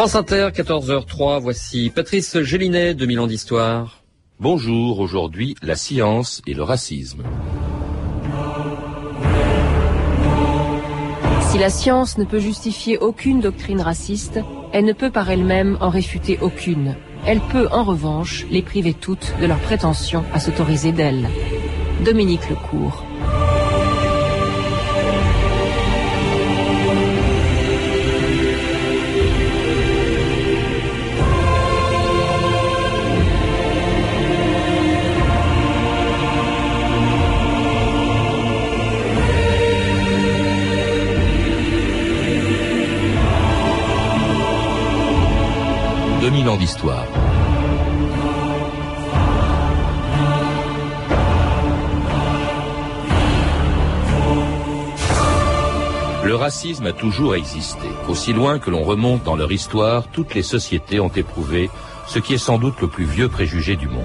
[0.00, 4.02] France Inter, 14h03, voici Patrice Gélinet, 2000 ans d'histoire.
[4.38, 7.22] Bonjour, aujourd'hui, la science et le racisme.
[11.42, 14.40] Si la science ne peut justifier aucune doctrine raciste,
[14.72, 16.96] elle ne peut par elle-même en réfuter aucune.
[17.26, 21.28] Elle peut, en revanche, les priver toutes de leur prétention à s'autoriser d'elle.
[22.06, 23.04] Dominique Lecourt.
[46.50, 47.06] 2000 ans d'histoire.
[56.24, 57.86] Le racisme a toujours existé.
[58.08, 61.70] Aussi loin que l'on remonte dans leur histoire, toutes les sociétés ont éprouvé
[62.06, 64.04] ce qui est sans doute le plus vieux préjugé du monde.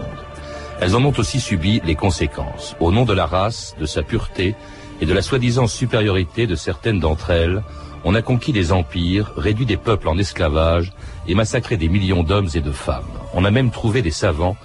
[0.80, 2.76] Elles en ont aussi subi les conséquences.
[2.80, 4.56] Au nom de la race, de sa pureté
[5.02, 7.64] et de la soi-disant supériorité de certaines d'entre elles,
[8.06, 10.94] on a conquis des empires, réduit des peuples en esclavage
[11.28, 13.04] et massacré des millions d'hommes et de femmes.
[13.34, 14.56] On a même trouvé des savants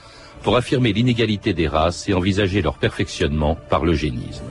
[0.42, 4.44] pour affirmer l'inégalité des races et envisager leur perfectionnement par l'eugénisme.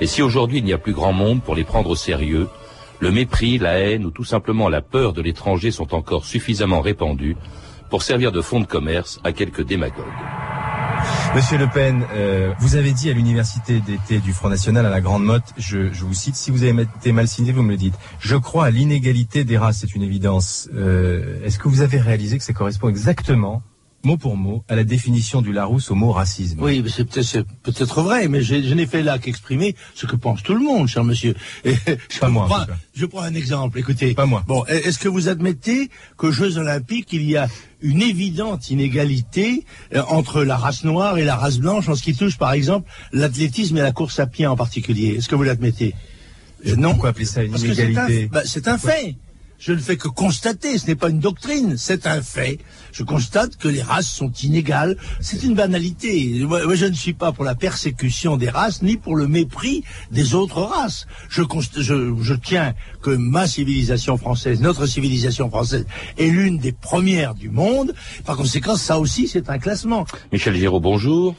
[0.00, 2.48] Et si aujourd'hui il n'y a plus grand monde pour les prendre au sérieux,
[3.00, 7.36] le mépris, la haine ou tout simplement la peur de l'étranger sont encore suffisamment répandus
[7.90, 10.06] pour servir de fonds de commerce à quelques démagogues.
[11.32, 15.00] Monsieur Le Pen, euh, vous avez dit à l'université d'été du Front National à la
[15.00, 17.94] Grande Motte, je, vous cite, si vous avez été mal signé, vous me le dites.
[18.18, 20.68] Je crois à l'inégalité des races, c'est une évidence.
[20.74, 23.62] Euh, Est-ce que vous avez réalisé que ça correspond exactement
[24.02, 26.60] mot pour mot, à la définition du Larousse au mot racisme.
[26.62, 30.54] Oui, c'est peut-être vrai, mais je, je n'ai fait là qu'exprimer ce que pense tout
[30.54, 31.34] le monde, cher monsieur.
[31.64, 31.74] Et,
[32.20, 32.46] pas moi.
[32.46, 33.78] Prends, je prends un exemple.
[33.78, 34.44] Écoutez, pas moi.
[34.46, 37.48] Bon, est-ce que vous admettez qu'aux Jeux Olympiques il y a
[37.82, 42.14] une évidente inégalité euh, entre la race noire et la race blanche en ce qui
[42.14, 45.16] touche, par exemple, l'athlétisme et la course à pied en particulier?
[45.16, 45.94] Est-ce que vous l'admettez?
[46.76, 46.90] Non.
[46.90, 49.16] Pourquoi appeler ça une Parce inégalité C'est un, bah, un fait.
[49.60, 52.58] Je ne fais que constater, ce n'est pas une doctrine, c'est un fait.
[52.92, 54.96] Je constate que les races sont inégales.
[55.20, 56.42] C'est une banalité.
[56.46, 60.34] Moi, je ne suis pas pour la persécution des races, ni pour le mépris des
[60.34, 61.06] autres races.
[61.28, 61.42] Je,
[61.76, 62.72] je, je tiens
[63.02, 65.84] que ma civilisation française, notre civilisation française,
[66.16, 67.94] est l'une des premières du monde.
[68.24, 70.06] Par conséquent, ça aussi, c'est un classement.
[70.32, 71.34] Michel Giraud, bonjour.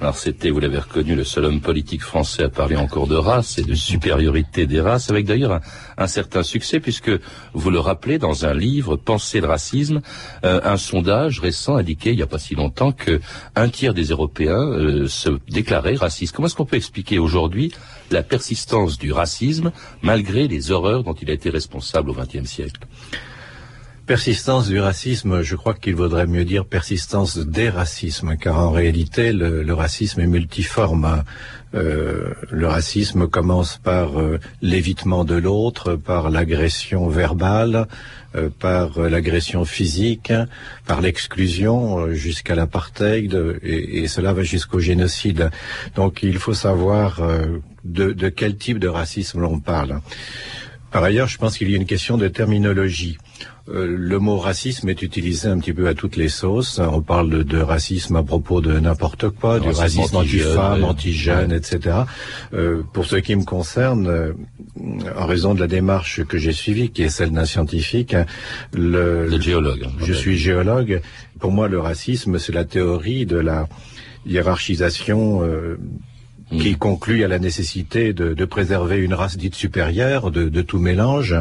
[0.00, 3.58] Alors c'était, vous l'avez reconnu, le seul homme politique français à parler encore de race
[3.58, 5.60] et de supériorité des races, avec d'ailleurs
[5.98, 7.10] un, certain succès, puisque
[7.52, 10.00] vous le rappelez dans un livre, Penser le racisme,
[10.44, 13.20] euh, un sondage récent indiquait il n'y a pas si longtemps que
[13.54, 16.34] un tiers des Européens euh, se déclaraient racistes.
[16.34, 17.72] Comment est-ce qu'on peut expliquer aujourd'hui
[18.10, 22.80] la persistance du racisme malgré les horreurs dont il a été responsable au XXe siècle?
[24.06, 29.32] Persistance du racisme, je crois qu'il vaudrait mieux dire persistance des racismes, car en réalité,
[29.32, 31.24] le, le racisme est multiforme.
[31.74, 37.88] Euh, le racisme commence par euh, l'évitement de l'autre, par l'agression verbale,
[38.36, 40.32] euh, par l'agression physique,
[40.86, 43.32] par l'exclusion euh, jusqu'à l'apartheid,
[43.62, 45.50] et, et, cela va jusqu'au génocide.
[45.94, 50.00] Donc il faut savoir euh, de, de, quel type de racisme l'on parle.
[50.90, 53.18] Par ailleurs, je pense qu'il y a une question de terminologie.
[53.70, 56.78] Euh, le mot racisme est utilisé un petit peu à toutes les sauces.
[56.78, 61.56] On parle de, de racisme à propos de n'importe quoi, du racisme anti-femme, anti-jeune, ouais.
[61.56, 61.96] etc.
[62.52, 64.32] Euh, pour ce qui me concerne, euh,
[65.16, 68.14] en raison de la démarche que j'ai suivie, qui est celle d'un scientifique,
[68.74, 69.86] le, le géologue.
[69.98, 71.00] Je suis géologue.
[71.40, 73.66] Pour moi, le racisme, c'est la théorie de la
[74.26, 75.42] hiérarchisation
[76.50, 76.76] qui mmh.
[76.76, 81.34] conclut à la nécessité de, de, préserver une race dite supérieure de, de, tout mélange,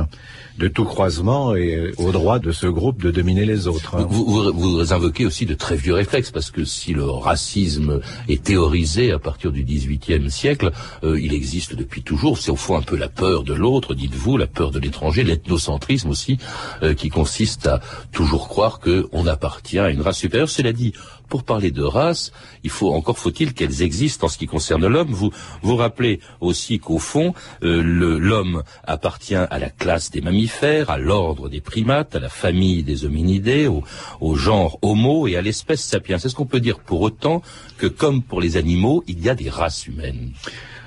[0.58, 3.98] de tout croisement et au droit de ce groupe de dominer les autres.
[4.08, 8.00] Vous, vous, vous, invoquez aussi de très vieux réflexes parce que si le racisme
[8.30, 10.72] est théorisé à partir du XVIIIe siècle,
[11.04, 12.38] euh, il existe depuis toujours.
[12.38, 16.10] C'est au fond un peu la peur de l'autre, dites-vous, la peur de l'étranger, l'ethnocentrisme
[16.10, 16.38] aussi,
[16.82, 20.50] euh, qui consiste à toujours croire qu'on appartient à une race supérieure.
[20.50, 20.94] Cela dit,
[21.34, 22.32] pour parler de race,
[22.64, 25.12] il faut encore faut-il qu'elles existent en ce qui concerne l'homme.
[25.12, 25.32] Vous
[25.64, 27.34] vous rappelez aussi qu'au fond,
[27.64, 32.84] euh, l'homme appartient à la classe des mammifères, à l'ordre des primates, à la famille
[32.84, 36.18] des hominidés, au, genre Homo et à l'espèce sapiens.
[36.18, 37.42] Est-ce qu'on peut dire pour autant
[37.80, 40.34] que, comme pour les animaux, il y a des races humaines?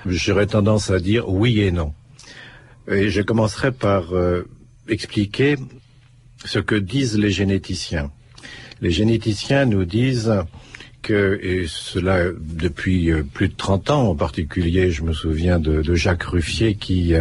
[0.06, 1.92] J'aurais tendance à dire oui et non.
[2.86, 4.44] Et je commencerai par euh,
[4.86, 5.56] expliquer
[6.44, 8.12] ce que disent les généticiens
[8.80, 10.32] les généticiens nous disent
[11.02, 15.94] que, et cela depuis plus de 30 ans en particulier, je me souviens de, de
[15.94, 17.14] Jacques Ruffier qui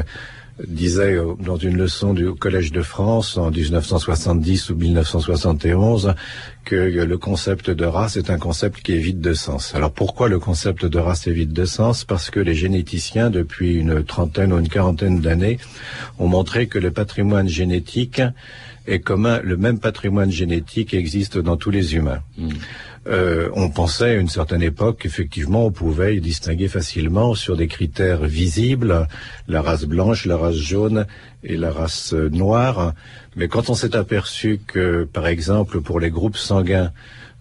[0.64, 6.14] disait dans une leçon du Collège de France en 1970 ou 1971
[6.64, 9.76] que le concept de race est un concept qui est vide de sens.
[9.76, 12.06] Alors pourquoi le concept de race est vide de sens?
[12.06, 15.60] Parce que les généticiens, depuis une trentaine ou une quarantaine d'années,
[16.20, 18.22] ont montré que le patrimoine génétique
[18.88, 22.22] est commun, le même patrimoine génétique existe dans tous les humains.
[22.38, 22.50] Hmm.
[23.08, 28.24] Euh, on pensait à une certaine époque qu'effectivement on pouvait distinguer facilement sur des critères
[28.24, 29.08] visibles
[29.48, 31.06] la race blanche, la race jaune
[31.44, 32.94] et la race noire.
[33.36, 36.92] Mais quand on s'est aperçu que, par exemple, pour les groupes sanguins,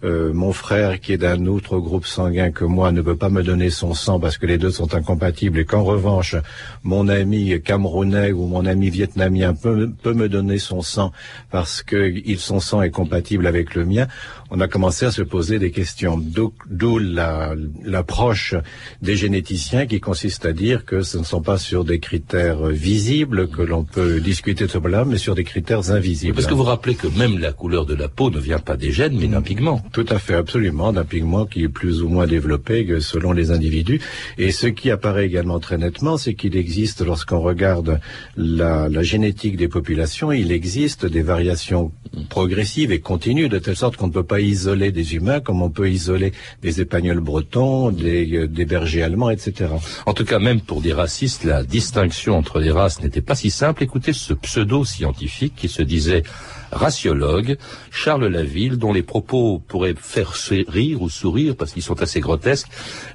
[0.05, 3.41] euh, mon frère qui est d'un autre groupe sanguin que moi ne peut pas me
[3.41, 6.35] donner son sang parce que les deux sont incompatibles et qu'en revanche
[6.83, 11.11] mon ami camerounais ou mon ami vietnamien peut, me donner son sang
[11.49, 14.07] parce que son sang est compatible avec le mien,
[14.51, 16.21] on a commencé à se poser des questions.
[16.21, 18.55] D'où l'approche
[19.01, 23.49] des généticiens qui consiste à dire que ce ne sont pas sur des critères visibles
[23.49, 26.35] que l'on peut discuter de ce problème, mais sur des critères invisibles.
[26.35, 28.91] Parce que vous rappelez que même la couleur de la peau ne vient pas des
[28.91, 29.81] gènes, mais d'un pigment.
[29.95, 34.01] Tout à fait, absolument, d'un pigment qui est plus ou moins développé selon les individus.
[34.37, 38.01] Et ce qui apparaît également très nettement, c'est qu'il existe, lorsqu'on regarde
[38.35, 41.93] la, génétique des populations, il existe des variations
[42.27, 45.69] progressives et continues, de telle sorte qu'on ne peut pas isoler des humains comme on
[45.69, 49.69] peut isoler des épagnols bretons, des, euh, des bergers allemands, etc.
[50.05, 53.49] En tout cas, même pour des racistes, la distinction entre les races n'était pas si
[53.49, 53.81] simple.
[53.83, 56.23] Écoutez ce pseudo-scientifique qui se disait
[56.71, 57.57] raciologue,
[57.91, 60.33] Charles Laville, dont les propos pourraient faire
[60.67, 62.67] rire ou sourire parce qu'ils sont assez grotesques,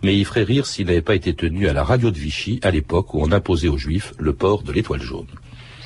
[0.02, 2.70] mais il ferait rire s'il n'avait pas été tenu à la radio de Vichy à
[2.70, 5.26] l'époque où on imposait aux Juifs le port de l'étoile jaune.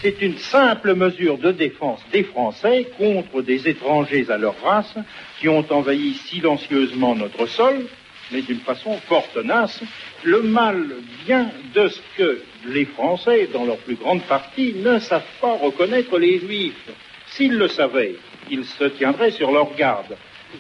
[0.05, 4.95] C'est une simple mesure de défense des Français contre des étrangers à leur race
[5.41, 7.87] qui ont envahi silencieusement notre sol,
[8.31, 9.81] mais d'une façon fort tenace.
[10.23, 10.91] Le mal
[11.25, 16.19] vient de ce que les Français, dans leur plus grande partie, ne savent pas reconnaître
[16.19, 16.91] les Juifs.
[17.29, 18.17] S'ils le savaient,
[18.51, 20.17] ils se tiendraient sur leur garde.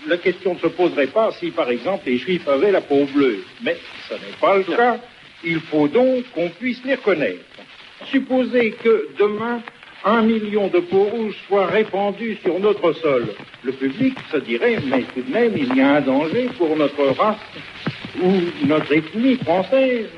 [0.06, 3.44] La question ne se poserait pas si, par exemple, les Juifs avaient la peau bleue.
[3.62, 3.76] Mais
[4.08, 4.98] ce n'est pas le cas.
[5.44, 7.44] Il faut donc qu'on puisse les reconnaître.
[8.10, 9.62] Supposez que demain,
[10.04, 13.28] un million de peaux rouges soient répandues sur notre sol.
[13.62, 17.06] Le public se dirait, mais tout de même, il y a un danger pour notre
[17.16, 17.36] race
[18.22, 20.08] ou notre ethnie française.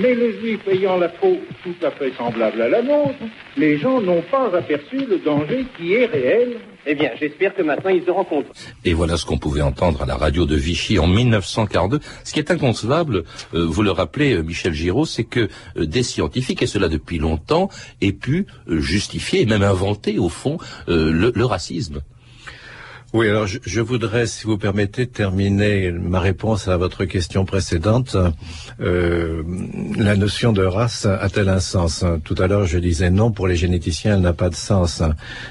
[0.00, 3.14] Mais le juif ayant la peau tout à fait semblable à la nôtre,
[3.56, 6.56] les gens n'ont pas aperçu le danger qui est réel.
[6.86, 8.50] Eh bien, j'espère que maintenant ils se rencontrent.
[8.84, 12.00] Et voilà ce qu'on pouvait entendre à la radio de Vichy en 1942.
[12.24, 13.24] Ce qui est inconcevable,
[13.54, 17.18] euh, vous le rappelez, euh, Michel Giraud, c'est que euh, des scientifiques, et cela depuis
[17.18, 17.70] longtemps,
[18.02, 22.02] aient pu justifier et même inventer, au fond, le racisme.
[23.14, 28.16] Oui, alors je, voudrais, si vous permettez, terminer ma réponse à votre question précédente.
[28.80, 29.44] Euh,
[29.96, 32.04] la notion de race a-t-elle un sens?
[32.24, 35.00] Tout à l'heure, je disais non, pour les généticiens, elle n'a pas de sens.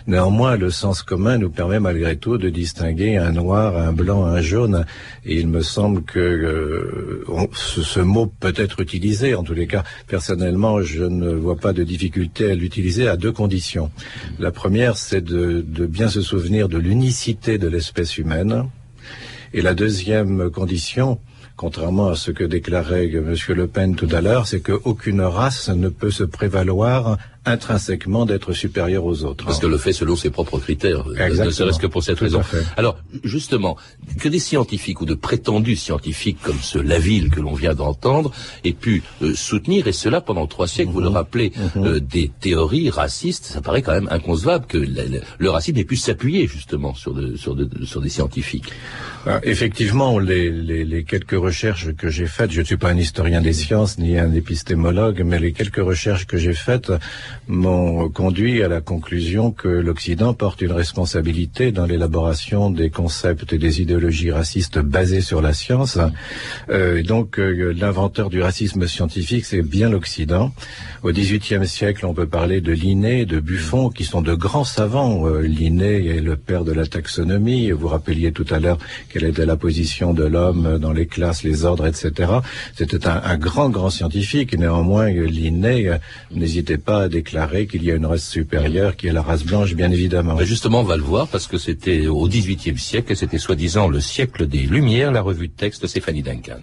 [0.08, 4.42] Néanmoins, le sens commun nous permet malgré tout de distinguer un noir, un blanc, un
[4.42, 4.86] jaune.
[5.24, 9.36] Et il me semble que euh, ce, mot peut être utilisé.
[9.36, 13.32] En tous les cas, personnellement, je ne vois pas de difficulté à l'utiliser à deux
[13.32, 13.90] conditions.
[14.38, 18.70] La première, c'est de bien se souvenir de l'unicité de l'espèce humaine.
[19.54, 21.20] Et la deuxième condition,
[21.56, 23.36] contrairement à ce que déclarait M.
[23.50, 29.06] Le Pen tout à l'heure, c'est qu'aucune race ne peut se prévaloir intrinsèquement d'être supérieur
[29.06, 29.46] aux autres.
[29.46, 32.42] Parce que le fait selon ses propres critères, ne serait-ce que pour cette raison.
[32.78, 33.78] Alors, justement,
[34.20, 38.32] que des scientifiques ou de prétendus scientifiques comme ce Laville que l'on vient d'entendre
[38.64, 41.16] aient pu euh, soutenir, et cela pendant trois siècles, vous le mhm.
[41.16, 41.86] rappelez, mhm.
[41.86, 46.48] euh, des théories racistes, ça paraît quand même inconcevable que le, racisme ait pu s'appuyer
[46.48, 48.72] justement sur, sur, sur des scientifiques.
[49.26, 52.98] Ah, effectivement, les, les, les, quelques recherches que j'ai faites, je ne suis pas un
[52.98, 56.92] historien des sciences ni un épistémologue, mais les quelques recherches que j'ai faites
[57.48, 63.58] m'ont conduit à la conclusion que l'Occident porte une responsabilité dans l'élaboration des concepts et
[63.58, 65.98] des idéologies racistes basées sur la science.
[66.70, 70.52] Euh, donc, euh, l'inventeur du racisme scientifique, c'est bien l'Occident.
[71.04, 75.28] Au XVIIIe siècle, on peut parler de Linné, de Buffon, qui sont de grands savants.
[75.28, 77.72] Euh, Linné est le père de la taxonomie.
[77.72, 78.78] Vous rappeliez tout à l'heure
[79.10, 82.32] quelle était la position de l'homme dans les classes, les ordres, etc.
[82.76, 84.58] C'était un, grand, grand scientifique.
[84.58, 85.98] Néanmoins, Linné euh,
[86.32, 89.74] n'hésitait pas à déclarer qu'il y a une race supérieure qui est la race blanche,
[89.76, 90.36] bien évidemment.
[90.36, 94.02] Mais justement, on va le voir parce que c'était au XVIIIe siècle c'était soi-disant le
[94.02, 96.60] siècle des Lumières, la revue de texte de Stéphanie Duncan.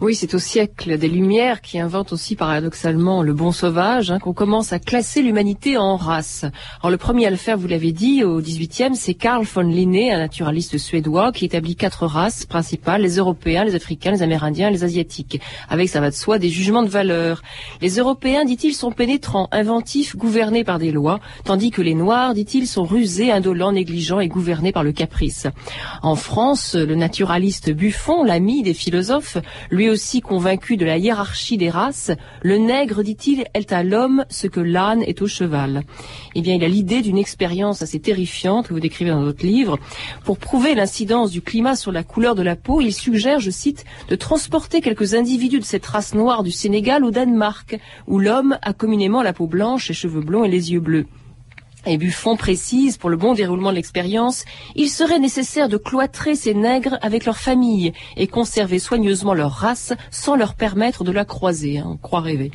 [0.00, 4.32] Oui, c'est au siècle des Lumières qui invente aussi paradoxalement le bon sauvage hein, qu'on
[4.32, 6.44] commence à classer l'humanité en races.
[6.80, 10.12] Alors le premier à le faire, vous l'avez dit, au XVIIIe, c'est Carl von Linné,
[10.12, 14.84] un naturaliste suédois qui établit quatre races principales les Européens, les Africains, les Amérindiens, les
[14.84, 17.42] Asiatiques, avec ça va de soi des jugements de valeur.
[17.80, 22.68] Les Européens, dit-il, sont pénétrants, inventifs, gouvernés par des lois, tandis que les Noirs, dit-il,
[22.68, 25.48] sont rusés, indolents, négligents et gouvernés par le caprice.
[26.02, 29.38] En France, le naturaliste Buffon, l'ami des philosophes,
[29.72, 32.10] lui aussi convaincu de la hiérarchie des races,
[32.42, 35.82] le nègre, dit-il, est à l'homme ce que l'âne est au cheval.
[36.34, 39.78] Eh bien, il a l'idée d'une expérience assez terrifiante que vous décrivez dans votre livre.
[40.24, 43.84] Pour prouver l'incidence du climat sur la couleur de la peau, il suggère, je cite,
[44.08, 48.72] de transporter quelques individus de cette race noire du Sénégal au Danemark, où l'homme a
[48.72, 51.06] communément la peau blanche, les cheveux blonds et les yeux bleus.
[51.86, 54.44] Et Buffon précise, pour le bon déroulement de l'expérience,
[54.74, 59.92] il serait nécessaire de cloîtrer ces nègres avec leur famille et conserver soigneusement leur race
[60.10, 61.78] sans leur permettre de la croiser.
[61.78, 62.50] Hein, croit rêver.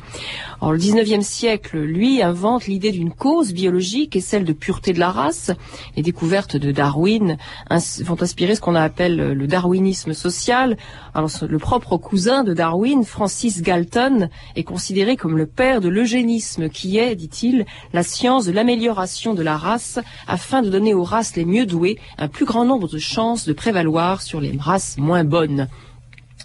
[0.60, 5.00] Alors, le 19e siècle, lui, invente l'idée d'une cause biologique et celle de pureté de
[5.00, 5.50] la race.
[5.96, 7.38] Les découvertes de Darwin
[7.70, 10.76] vont inspirer ce qu'on appelle le darwinisme social.
[11.14, 16.98] Le propre cousin de Darwin, Francis Galton, est considéré comme le père de l'eugénisme qui
[16.98, 21.44] est, dit-il, la science de l'amélioration de la race afin de donner aux races les
[21.44, 25.68] mieux douées un plus grand nombre de chances de prévaloir sur les races moins bonnes.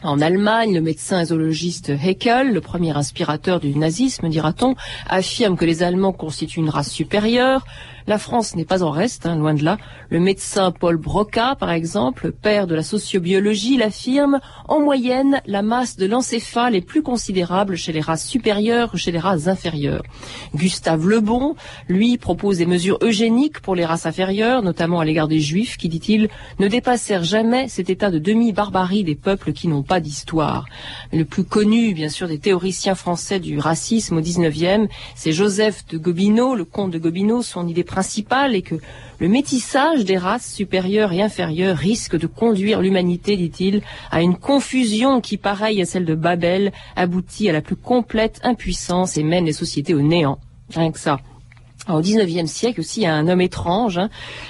[0.03, 4.75] En Allemagne, le médecin zoologiste Haeckel, le premier inspirateur du nazisme, dira-t-on,
[5.09, 7.65] affirme que les Allemands constituent une race supérieure.
[8.09, 9.77] La France n'est pas en reste, hein, loin de là.
[10.09, 15.95] Le médecin Paul Broca, par exemple, père de la sociobiologie, l'affirme, en moyenne, la masse
[15.95, 20.01] de l'encéphale est plus considérable chez les races supérieures que chez les races inférieures.
[20.55, 21.55] Gustave Lebon,
[21.87, 25.87] lui, propose des mesures eugéniques pour les races inférieures, notamment à l'égard des juifs, qui,
[25.87, 30.65] dit-il, ne dépassèrent jamais cet état de demi-barbarie des peuples qui n'ont pas d'histoire.
[31.13, 35.99] Le plus connu, bien sûr, des théoriciens français du racisme au XIXe, c'est Joseph de
[35.99, 38.75] Gobineau, le comte de Gobineau, son idée principal est que
[39.19, 45.19] le métissage des races supérieures et inférieures risque de conduire l'humanité, dit-il, à une confusion
[45.19, 49.51] qui, pareille à celle de Babel, aboutit à la plus complète impuissance et mène les
[49.51, 50.39] sociétés au néant.
[50.73, 51.19] Rien que ça.
[51.89, 54.09] Au XIXe siècle aussi, il y a un homme étrange, hein,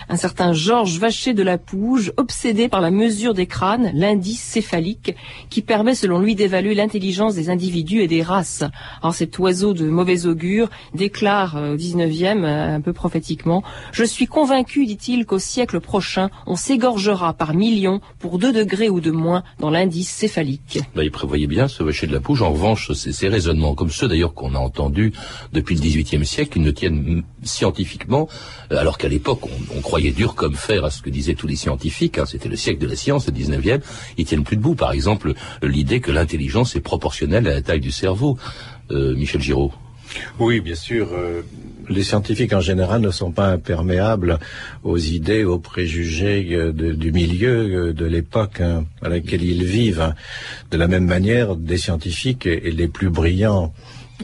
[0.10, 5.16] un certain Georges Vacher de la Pouge, obsédé par la mesure des crânes, l'indice céphalique,
[5.50, 8.64] qui permet selon lui d'évaluer l'intelligence des individus et des races.
[9.02, 14.04] Alors cet oiseau de mauvais augure déclare euh, au XIXe, euh, un peu prophétiquement, Je
[14.04, 19.12] suis convaincu, dit-il, qu'au siècle prochain, on s'égorgera par millions pour deux degrés ou de
[19.12, 20.80] moins dans l'indice céphalique.
[20.96, 22.42] Bah, il prévoyait bien ce Vacher de la Pouge.
[22.42, 25.14] En revanche, ces, raisonnements, comme ceux d'ailleurs qu'on a entendus
[25.54, 28.28] depuis le XVIIIe siècle, ne tiennent scientifiquement,
[28.72, 29.42] euh, alors qu'à l'époque
[29.76, 32.56] on, croyait dur comme fer à ce que disaient tous les scientifiques, hein, c'était le
[32.56, 33.82] siècle de la science, le 19e,
[34.18, 34.76] ils tiennent plus debout.
[34.76, 35.34] Par exemple,
[35.64, 38.38] l'idée que l'intelligence est proportionnelle à la taille du cerveau.
[38.92, 39.72] Euh, Michel Giraud.
[40.40, 41.10] Oui, bien sûr.
[41.14, 41.44] Euh,
[41.88, 44.40] les scientifiques en général ne sont pas imperméables
[44.84, 50.14] aux idées, aux préjugés du milieu, de l'époque hein, à laquelle ils vivent.
[50.72, 53.74] De la même manière, des scientifiques et les plus brillants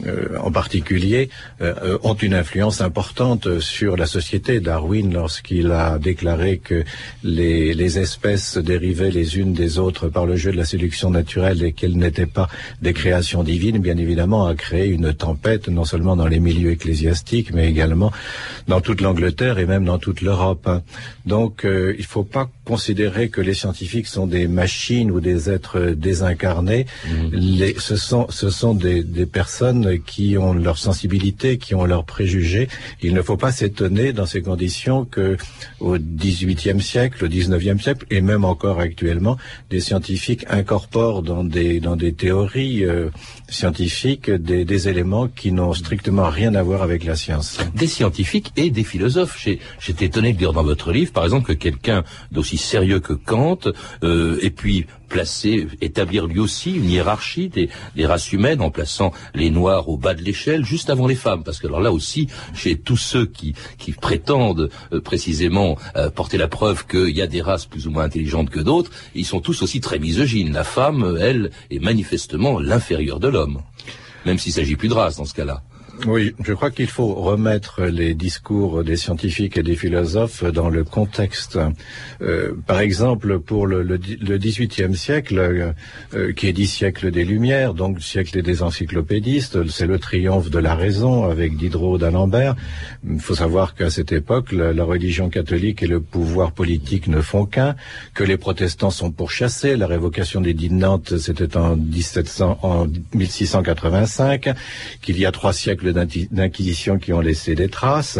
[0.04, 1.30] euh, en particulier,
[1.62, 4.60] euh, ont une influence importante sur la société.
[4.60, 6.84] Darwin, lorsqu'il a déclaré que
[7.24, 11.64] les, les, espèces dérivaient les unes des autres par le jeu de la sélection naturelle
[11.64, 12.48] et qu'elles n'étaient pas
[12.82, 17.52] des créations divines, bien évidemment, a créé une tempête, non seulement dans les milieux ecclésiastiques,
[17.54, 18.12] mais également
[18.68, 20.68] dans toute l'Angleterre et même dans toute l'Europe.
[21.24, 25.48] Donc, euh, il ne faut pas considérer que les scientifiques sont des machines ou des
[25.48, 26.86] êtres désincarnés.
[27.06, 27.10] Mmh.
[27.32, 32.04] Les, ce sont, ce sont des, des personnes qui ont leur sensibilité, qui ont leurs
[32.04, 32.68] préjugés.
[33.02, 35.36] Il ne faut pas s'étonner dans ces conditions que
[35.80, 39.36] au XVIIIe siècle, au XIXe siècle, et même encore actuellement,
[39.70, 43.10] des scientifiques incorporent dans des dans des théories euh,
[43.48, 47.58] scientifiques des, éléments qui n'ont strictement rien à voir avec la science.
[47.74, 49.46] Des scientifiques et des philosophes.
[49.78, 53.58] J'étais étonné de lire dans votre livre, par exemple, que quelqu'un d'aussi sérieux que Kant,
[54.02, 59.12] euh, et puis placer, établir lui aussi une hiérarchie des, des, races humaines en plaçant
[59.34, 61.44] les Noirs au bas de l'échelle, juste avant les femmes.
[61.44, 66.38] Parce que alors là aussi, chez tous ceux qui, qui prétendent euh, précisément euh, porter
[66.38, 69.40] la preuve qu'il y a des races plus ou moins intelligentes que d'autres, ils sont
[69.40, 70.52] tous aussi très misogynes.
[70.52, 73.62] La femme, elle, est manifestement l'inférieure de l'homme.
[74.24, 75.62] Même s'il s'agit plus de race dans ce cas-là.
[76.04, 80.84] Oui, je crois qu'il faut remettre les discours des scientifiques et des philosophes dans le
[80.84, 81.58] contexte.
[82.20, 85.38] Euh, par exemple, pour le, le, le XVIIIe siècle,
[86.14, 90.58] euh, qui est dit siècle des Lumières, donc siècle des encyclopédistes, c'est le triomphe de
[90.58, 92.56] la raison avec Diderot d'Alembert.
[93.08, 97.46] Il faut savoir qu'à cette époque, la, religion catholique et le pouvoir politique ne font
[97.46, 97.74] qu'un,
[98.14, 104.54] que les protestants sont pourchassés, la révocation des de Nantes, c'était en, 1700, en 1685,
[105.02, 108.18] qu'il y a trois siècles d'inquisition qui ont laissé des traces,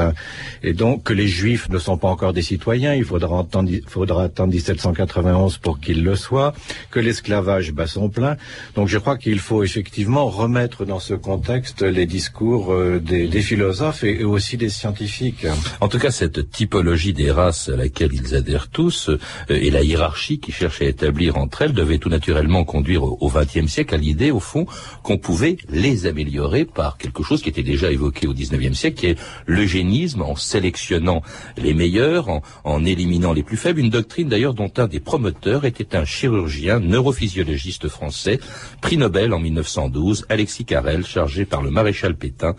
[0.63, 4.25] et donc que les juifs ne sont pas encore des citoyens, il faudra attendre, faudra
[4.25, 6.55] attendre 1791 pour qu'ils le soient,
[6.91, 8.37] que l'esclavage bat son plein.
[8.75, 14.05] Donc je crois qu'il faut effectivement remettre dans ce contexte les discours euh, des, philosophes
[14.05, 15.47] et, aussi des scientifiques.
[15.81, 19.19] En tout cas, cette typologie des races à laquelle ils adhèrent tous euh,
[19.49, 23.67] et la hiérarchie qu'ils cherchent à établir entre elles devait tout naturellement conduire au XXe
[23.67, 24.67] siècle à l'idée, au fond,
[25.03, 29.07] qu'on pouvait les améliorer par quelque chose qui était déjà évoqué au XIXe siècle, qui
[29.07, 31.23] est l'eugénisme, en sélectionnant
[31.57, 33.81] les meilleurs, en, en, éliminant les plus faibles.
[33.81, 38.39] Une doctrine d'ailleurs dont un des promoteurs était un chirurgien neurophysiologiste français,
[38.81, 42.55] prix Nobel en 1912, Alexis Carrel, chargé par le maréchal Pétain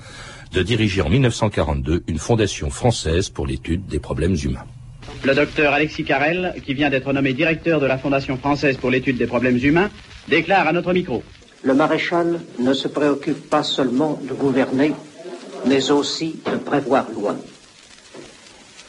[0.53, 4.65] de diriger en 1942 une fondation française pour l'étude des problèmes humains.
[5.23, 9.17] Le docteur Alexis Carrel, qui vient d'être nommé directeur de la Fondation française pour l'étude
[9.17, 9.89] des problèmes humains,
[10.27, 11.23] déclare à notre micro.
[11.67, 14.93] Le maréchal ne se préoccupe pas seulement de gouverner,
[15.65, 17.35] mais aussi de prévoir loin.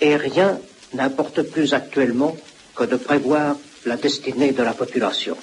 [0.00, 0.60] Et rien
[0.94, 2.36] n'importe plus actuellement
[2.76, 5.36] que de prévoir la destinée de la population.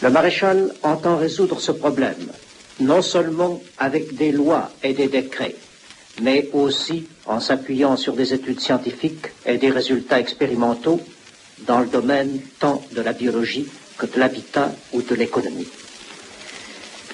[0.00, 2.32] Le maréchal entend résoudre ce problème,
[2.80, 5.56] non seulement avec des lois et des décrets,
[6.22, 10.98] mais aussi en s'appuyant sur des études scientifiques et des résultats expérimentaux
[11.66, 15.68] dans le domaine tant de la biologie que de l'habitat ou de l'économie.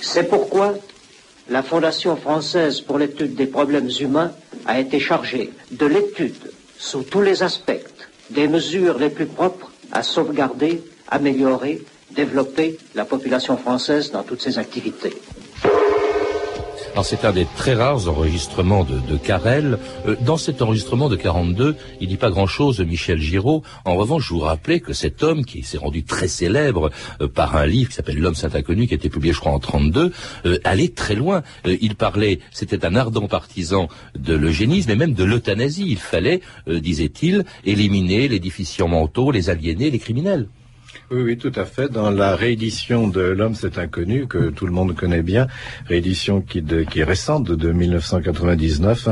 [0.06, 0.74] C'est pourquoi
[1.50, 4.30] la Fondation française pour l'étude des problèmes humains
[4.64, 7.84] a été chargée de l'étude sous tous les aspects
[8.30, 11.82] des mesures les plus propres à sauvegarder, améliorer,
[12.12, 15.12] développer la population française dans toutes ses activités.
[17.02, 19.78] C'est un des très rares enregistrements de, de Carrel.
[20.06, 23.62] Euh, dans cet enregistrement de 42, il dit pas grand-chose de Michel Giraud.
[23.84, 27.56] En revanche, je vous rappelais que cet homme, qui s'est rendu très célèbre euh, par
[27.56, 30.10] un livre qui s'appelle L'homme saint inconnu, qui a été publié, je crois, en 32,
[30.46, 31.42] euh, allait très loin.
[31.64, 33.88] il parlait, c'était un ardent partisan
[34.18, 35.86] de l'eugénisme et même de l'euthanasie.
[35.88, 40.48] Il fallait, disait-il, éliminer les déficients mentaux, les aliénés, les criminels.
[41.10, 41.90] Oui, oui, tout à fait.
[41.90, 45.46] Dans la réédition de L'homme c'est inconnu, que tout le monde connaît bien,
[45.86, 49.08] réédition qui, de, qui est récente, de 1999,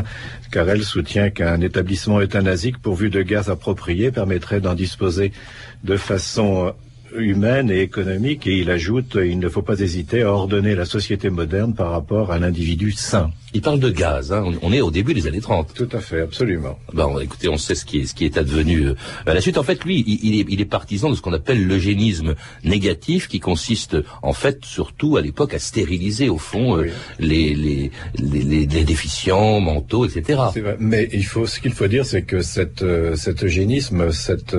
[0.51, 5.33] Carrel soutient qu'un établissement euthanasique pourvu de gaz appropriés permettrait d'en disposer
[5.83, 6.75] de façon
[7.17, 11.31] humaine et économique, et il ajoute il ne faut pas hésiter à ordonner la société
[11.31, 13.31] moderne par rapport à l'individu sain.
[13.53, 14.45] Il parle de gaz, hein.
[14.63, 15.75] on est au début des années 30.
[15.75, 16.77] Tout à fait, absolument.
[16.93, 18.95] Bon, écoutez, on sait ce qui est, ce qui est advenu euh,
[19.27, 19.59] à la suite.
[19.59, 23.29] En fait, lui, il, il, est, il est, partisan de ce qu'on appelle l'eugénisme négatif,
[23.29, 26.89] qui consiste en fait surtout à l'époque à stériliser au fond oui.
[26.89, 30.41] euh, les, les, les, les, déficients mentaux, etc.
[30.57, 30.77] Vrai.
[30.81, 34.57] Mais il faut, ce qu'il faut dire, c'est que cette, euh, cet eugénisme, cette,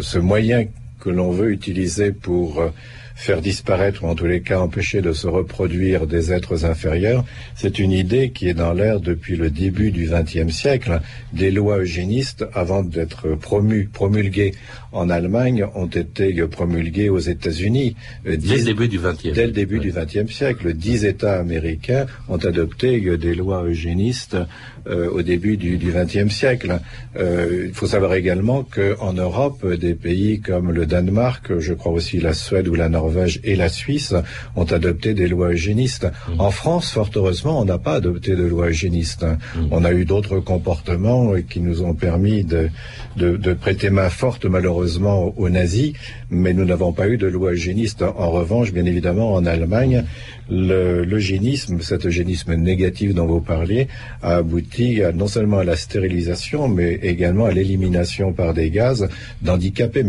[0.00, 0.66] ce moyen
[1.06, 2.70] que l'on veut utiliser pour euh,
[3.14, 7.78] faire disparaître ou en tous les cas empêcher de se reproduire des êtres inférieurs, c'est
[7.78, 11.00] une idée qui est dans l'air depuis le début du XXe siècle.
[11.32, 14.52] Des lois eugénistes, avant d'être promu, promulguées
[14.96, 17.96] en Allemagne, ont été promulguées aux États-Unis.
[18.24, 19.32] Dès le début du XXe.
[19.34, 24.36] Dès le début du XXe siècle, dix États américains ont adopté des lois eugénistes
[24.88, 26.78] euh, au début du XXe siècle.
[27.16, 32.20] Euh, il faut savoir également qu'en Europe, des pays comme le Danemark, je crois aussi
[32.20, 34.14] la Suède ou la Norvège et la Suisse
[34.54, 36.06] ont adopté des lois eugénistes.
[36.06, 36.40] Mmh.
[36.40, 39.24] En France, fort heureusement, on n'a pas adopté de loi eugéniste.
[39.24, 39.66] Mmh.
[39.72, 42.68] On a eu d'autres comportements qui nous ont permis de,
[43.16, 44.85] de, de prêter main forte, malheureusement,
[45.36, 45.92] aux nazis,
[46.30, 48.02] mais nous n'avons pas eu de loi eugéniste.
[48.02, 50.04] En revanche, bien évidemment, en Allemagne,
[50.48, 53.88] l'eugénisme, cet eugénisme négatif dont vous parliez,
[54.22, 59.08] a abouti à, non seulement à la stérilisation, mais également à l'élimination par des gaz
[59.42, 60.04] d'handicapés.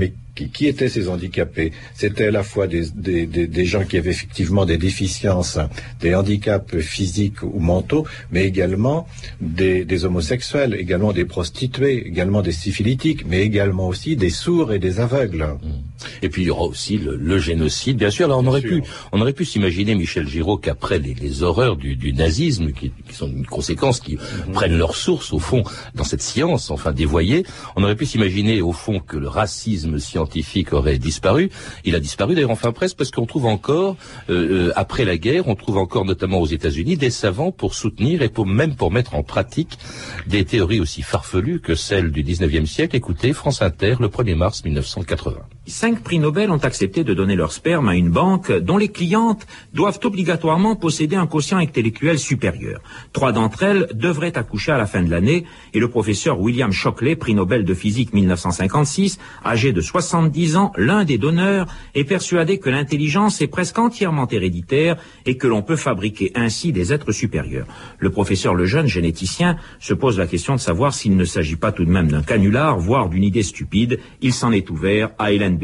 [0.45, 1.71] Qui, étaient ces handicapés?
[1.93, 5.59] C'était à la fois des, gens qui avaient effectivement des déficiences,
[5.99, 9.07] des handicaps physiques ou mentaux, mais également
[9.41, 14.99] des, homosexuels, également des prostituées, également des syphilitiques, mais également aussi des sourds et des
[14.99, 15.47] aveugles.
[15.61, 15.86] Mmh.
[16.21, 18.27] Et puis il y aura aussi le, génocide, bien sûr.
[18.27, 22.71] Là, on aurait pu, on aurait pu s'imaginer, Michel Giraud, qu'après les, horreurs du, nazisme,
[22.71, 24.53] qui, sont une conséquence, qui mhm.
[24.53, 25.63] prennent leur source au fond
[25.95, 30.73] dans cette science, enfin dévoyée, on aurait pu s'imaginer au fond que le racisme scientifique
[30.73, 31.49] aurait disparu.
[31.85, 33.95] Il a disparu d'ailleurs enfin presque parce qu'on trouve encore,
[34.29, 38.21] euh, euh, après la guerre, on trouve encore notamment aux États-Unis des savants pour soutenir
[38.21, 39.77] et pour même pour mettre en pratique
[40.25, 42.95] des théories aussi farfelues que celles du 19e siècle.
[42.95, 47.51] Écoutez, France Inter, le 1er mars 1980 cinq prix Nobel ont accepté de donner leur
[47.51, 52.81] sperme à une banque dont les clientes doivent obligatoirement posséder un quotient intellectuel supérieur.
[53.13, 57.15] Trois d'entre elles devraient accoucher à la fin de l'année et le professeur William Shockley,
[57.15, 62.69] prix Nobel de physique 1956, âgé de 70 ans, l'un des donneurs, est persuadé que
[62.69, 67.67] l'intelligence est presque entièrement héréditaire et que l'on peut fabriquer ainsi des êtres supérieurs.
[67.99, 71.85] Le professeur Lejeune, généticien, se pose la question de savoir s'il ne s'agit pas tout
[71.85, 73.99] de même d'un canular, voire d'une idée stupide.
[74.21, 75.56] Il s'en est ouvert à Hélène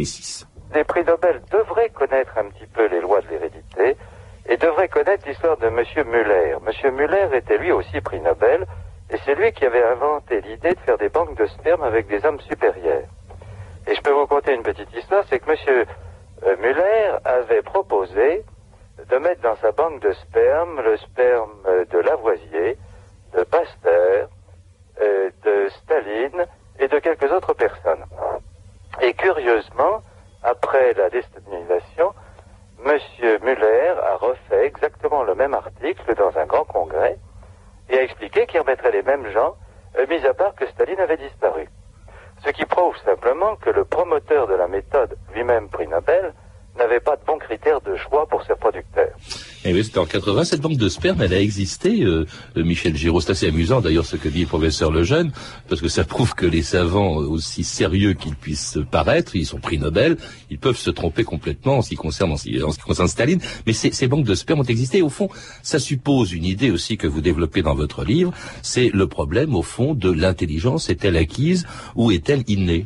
[0.76, 3.96] les prix Nobel devraient connaître un petit peu les lois de l'hérédité
[4.48, 5.84] et devraient connaître l'histoire de M.
[6.08, 6.56] Muller.
[6.66, 6.96] M.
[6.96, 8.66] Muller était lui aussi prix Nobel
[9.10, 12.26] et c'est lui qui avait inventé l'idée de faire des banques de sperme avec des
[12.26, 13.08] hommes supérieurs.
[13.86, 15.86] Et je peux vous conter une petite histoire, c'est que M.
[16.60, 18.44] Muller avait proposé
[19.10, 22.78] de mettre dans sa banque de sperme le sperme de Lavoisier,
[23.38, 24.30] de Pasteur,
[25.02, 26.46] euh, de Staline
[26.80, 28.04] et de quelques autres personnes.
[29.02, 30.02] Et curieusement,
[30.44, 32.14] après la déstabilisation,
[32.86, 33.00] M.
[33.42, 37.18] Muller a refait exactement le même article dans un grand congrès
[37.90, 39.56] et a expliqué qu'il remettrait les mêmes gens,
[39.98, 41.68] euh, mis à part que Staline avait disparu.
[42.46, 46.34] Ce qui prouve simplement que le promoteur de la méthode, lui-même prix Nobel,
[46.78, 49.14] n'avait pas de bons critères de choix pour ses producteurs.
[49.66, 50.44] Et eh oui, c'était en 80.
[50.44, 52.26] Cette banque de sperme, elle a existé, euh,
[52.58, 53.22] euh, Michel Giraud.
[53.22, 55.32] C'est assez amusant d'ailleurs ce que dit le professeur Lejeune,
[55.70, 59.78] parce que ça prouve que les savants, aussi sérieux qu'ils puissent paraître, ils sont prix
[59.78, 60.18] Nobel,
[60.50, 63.40] ils peuvent se tromper complètement en ce qui concerne, en ce qui, concerne Staline.
[63.66, 65.02] Mais ces banques de sperme ont existé.
[65.02, 65.30] au fond,
[65.62, 68.34] ça suppose une idée aussi que vous développez dans votre livre,
[68.64, 70.90] c'est le problème, au fond, de l'intelligence.
[70.90, 72.86] Est-elle acquise ou est-elle innée?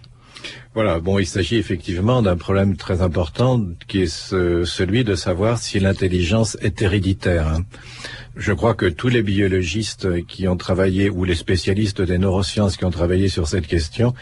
[0.78, 5.80] Voilà, bon, il s'agit effectivement d'un problème très important qui est celui de savoir si
[5.80, 7.48] l'intelligence est héréditaire.
[7.48, 7.64] Hein.
[8.40, 12.86] Je crois que tous les biologistes qui ont travaillé ou les spécialistes des neurosciences qui
[12.86, 14.14] ont travaillé sur cette question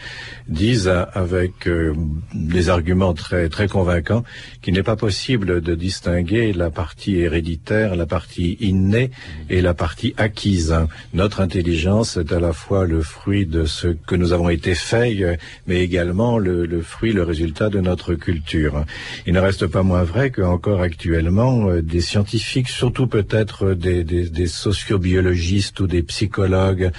[0.48, 1.94] disent avec euh,
[2.32, 4.24] des arguments très très convaincants
[4.62, 9.10] qu'il n'est pas possible de distinguer la partie héréditaire, la partie innée
[9.50, 10.74] et la partie acquise.
[11.12, 15.38] Notre intelligence est à la fois le fruit de ce que nous avons été faits,
[15.66, 18.86] mais également le, fruit, le résultat de notre culture.
[19.26, 24.46] Il ne reste pas moins vrai qu'encore actuellement, euh, des scientifiques, surtout peut-être des des,
[24.46, 26.90] sociobiologistes ou des psychologues,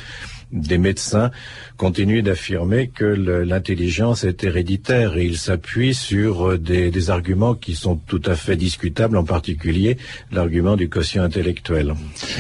[0.52, 1.32] des médecins,
[1.76, 7.76] continue d'affirmer que l'intelligence est héréditaire et il s'appuie sur euh, des, des, arguments qui
[7.76, 9.98] sont tout à fait discutables, en particulier
[10.32, 11.94] l'argument du quotient intellectuel.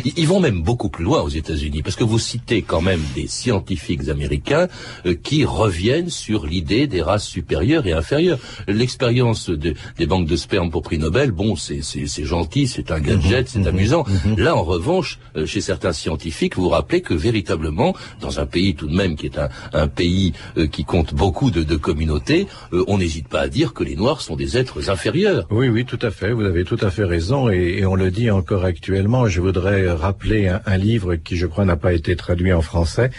[0.06, 3.28] Ils vont même beaucoup plus loin aux États-Unis, parce que vous citez quand même des
[3.28, 4.68] scientifiques américains
[5.06, 8.40] euh, qui reviennent sur l'idée des races supérieures et inférieures.
[8.68, 11.82] L'expérience de, des banques de sperme pour prix Nobel, bon, c'est
[12.24, 13.48] gentil, c'est un gadget, mhm.
[13.48, 13.68] c'est mhm.
[13.68, 14.06] amusant.
[14.26, 14.40] Mhm.
[14.40, 18.76] Là, en revanche, euh, chez certains scientifiques, vous vous rappelez que véritablement, dans un pays
[18.76, 19.40] tout de même qui est
[19.74, 23.84] un, pays euh, qui compte beaucoup de, communautés, euh, on n'hésite pas à dire que
[23.84, 25.46] les Noirs sont des êtres inférieurs.
[25.52, 26.32] Oui, oui, tout à fait.
[26.32, 29.28] Vous avez tout à fait raison, et, on le dit encore actuellement.
[29.28, 33.12] Je voudrais rappeler un, livre qui, je crois, n'a pas été traduit en français,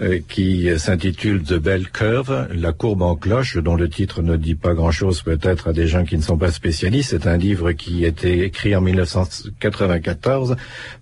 [0.00, 4.54] euh, qui s'intitule The Bell Curve, la courbe en cloche, dont le titre ne dit
[4.54, 7.10] pas grand-chose peut-être à des gens qui ne sont pas spécialistes.
[7.10, 10.56] C'est un livre qui été écrit en 1994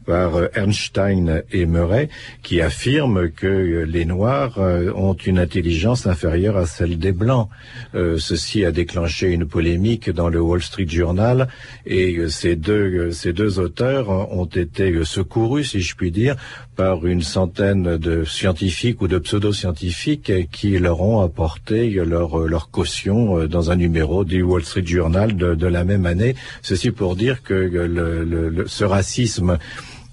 [0.06, 2.08] par Ernstein et Murray,
[2.42, 7.48] qui affirme que les Noirs euh, ont une intelligence inférieure à celle des Blancs.
[7.94, 11.48] Euh, ceci a déclenché une polémique dans le Wall Street Journal
[11.86, 16.36] et euh, ces deux, ces deux auteurs ont été secourus, si je puis dire,
[16.76, 23.46] par une centaine de scientifiques ou de pseudo-scientifiques qui leur ont apporté leur, leur caution
[23.46, 26.34] dans un numéro du Wall Street Journal de, la même année.
[26.62, 29.58] Ceci pour dire que le, ce racisme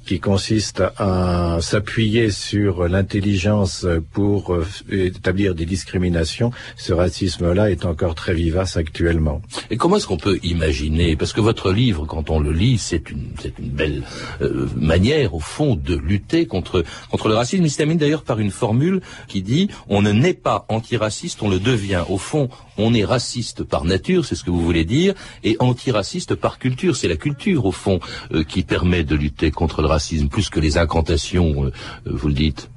[0.08, 8.16] qui consiste à s'appuyer sur l'intelligence pour euh, établir des discriminations, ce racisme-là est encore
[8.16, 9.42] très vivace actuellement.
[9.70, 13.10] Et comment est-ce qu'on peut imaginer, parce que votre livre, quand on le lit, c'est
[13.10, 13.28] une,
[13.60, 14.04] une belle
[14.42, 17.66] euh, manière, au fond, de lutter contre, contre le racisme.
[17.66, 21.50] Il se termine d'ailleurs par une formule qui dit on ne naît pas antiraciste, on
[21.50, 22.04] le devient.
[22.08, 25.14] Au fond, on est raciste par nature, c'est ce que vous voulez dire,
[25.44, 26.96] et antiraciste par culture.
[26.96, 28.00] C'est la culture, au fond,
[28.34, 31.72] euh, qui permet de lutter contre le racisme, plus que les incantations, euh,
[32.06, 32.70] vous le dites.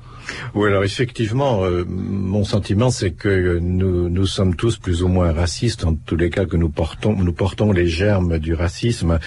[0.55, 5.33] Oui, alors effectivement, euh, mon sentiment, c'est que nous, nous sommes tous plus ou moins
[5.33, 9.19] racistes, en tous les cas que nous portons, nous portons les germes du racisme.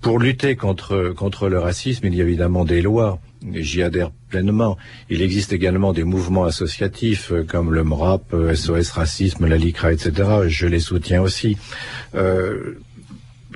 [0.00, 3.20] Pour lutter contre, contre le racisme, il y a évidemment des lois.
[3.52, 4.76] J'y adhère pleinement.
[5.10, 10.12] Il existe également des mouvements associatifs euh, comme le MRAP, SOS Racisme, la LICRA, etc.
[10.46, 11.56] Je les soutiens aussi.
[12.14, 12.78] Euh,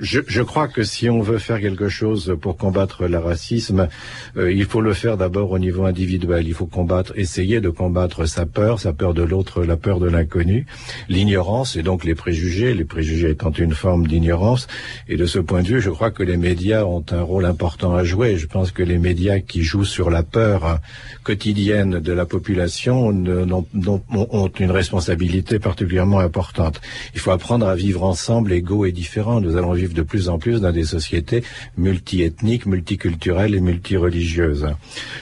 [0.01, 3.89] je, je, crois que si on veut faire quelque chose pour combattre le racisme,
[4.37, 6.47] euh, il faut le faire d'abord au niveau individuel.
[6.47, 10.09] Il faut combattre, essayer de combattre sa peur, sa peur de l'autre, la peur de
[10.09, 10.67] l'inconnu,
[11.09, 14.69] l'ignorance et donc les préjugés, les préjugés étant une forme d'ignorance.
[15.09, 17.95] Et de ce point de vue, je crois que les médias ont un rôle important
[17.95, 18.37] à jouer.
[18.37, 20.81] Je pense que les médias qui jouent sur la peur
[21.25, 26.81] quotidienne de la population ont une responsabilité particulièrement importante.
[27.15, 29.41] Il faut apprendre à vivre ensemble, égaux et différents.
[29.41, 31.43] Nous allons vivre de plus en plus dans des sociétés
[31.77, 34.69] multiethniques, multiculturelles et multireligieuses.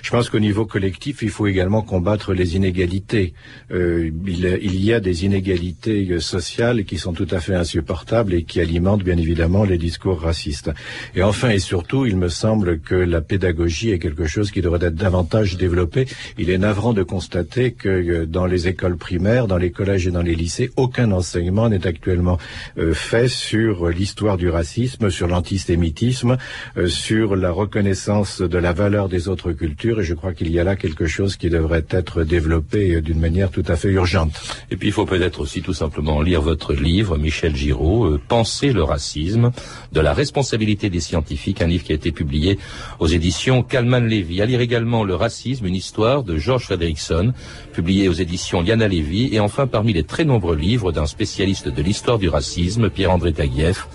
[0.02, 3.34] Je pense qu'au niveau collectif, il faut également combattre les inégalités.
[3.70, 8.60] Euh, il, y a des inégalités sociales qui sont tout à fait insupportables et qui
[8.60, 10.70] alimentent bien évidemment les discours racistes.
[11.14, 14.86] Et enfin et surtout, il me semble que la pédagogie est quelque chose qui devrait
[14.86, 16.06] être davantage développé.
[16.38, 20.10] Il est navrant de constater que euh, dans les écoles primaires, dans les collèges et
[20.10, 22.38] dans les lycées, aucun enseignement n'est actuellement
[22.78, 26.36] euh, fait sur l'histoire du racisme, sur l'antisémitisme,
[26.76, 30.00] euh, sur la reconnaissance de la valeur des autres cultures.
[30.00, 33.20] Et je crois qu'il y a là quelque chose qui devrait être développé euh, d'une
[33.20, 34.32] manière tout à fait urgente.
[34.70, 38.72] Et puis il faut peut-être aussi tout simplement lire votre livre, Michel Giraud, euh, Penser
[38.72, 39.50] le racisme,
[39.92, 42.58] de la responsabilité des scientifiques, un livre qui a été publié
[42.98, 44.42] aux éditions Kalman Levy.
[44.42, 47.32] À lire également Le racisme, une histoire de George Frederickson,
[47.72, 49.28] publié aux éditions Liana Levy.
[49.32, 53.88] Et enfin, parmi les très nombreux livres d'un spécialiste de l'histoire du racisme, Pierre-André Taguieff,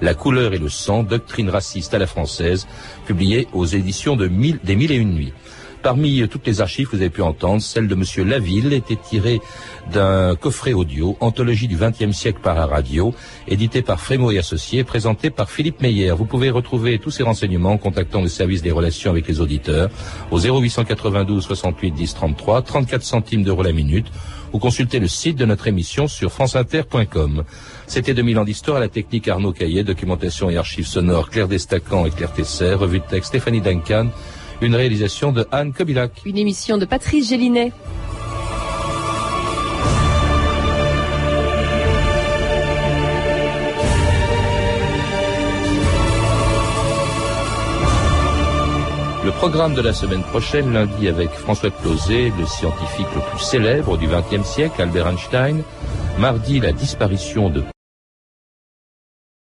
[0.00, 2.66] la couleur et le sang, doctrine raciste à la française,
[3.06, 5.32] publiée aux éditions des Mille et Une Nuits.
[5.82, 9.40] Parmi toutes les archives que vous avez pu entendre, celle de Monsieur Laville était tirée
[9.92, 13.14] d'un coffret audio, anthologie du XXe siècle par la radio,
[13.46, 16.10] édité par Frémo et Associés, présenté par Philippe Meyer.
[16.12, 19.88] Vous pouvez retrouver tous ces renseignements en contactant le service des relations avec les auditeurs
[20.30, 24.06] au 0892 68 10 33, 34 centimes d'euros la minute,
[24.52, 27.44] ou consulter le site de notre émission sur franceinter.com.
[27.86, 32.06] C'était 2000 ans d'histoire à la technique Arnaud Caillet, documentation et archives sonores Claire Destacan
[32.06, 34.08] et Claire Tesser, revue de texte Stéphanie Duncan,
[34.60, 36.22] une réalisation de Anne Kobilac.
[36.24, 37.72] Une émission de Patrice Gélinet.
[49.24, 53.98] Le programme de la semaine prochaine, lundi avec François Closet, le scientifique le plus célèbre
[53.98, 55.62] du XXe siècle, Albert Einstein.
[56.18, 57.62] Mardi, la disparition de